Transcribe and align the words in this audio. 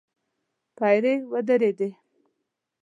پيرې 0.77 1.13
ودرېدې. 1.31 1.89